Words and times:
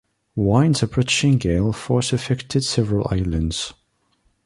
Winds 0.35 0.81
approaching 0.81 1.37
gale 1.37 1.71
force 1.71 2.11
affected 2.11 2.63
several 2.63 3.07
islands. 3.11 3.75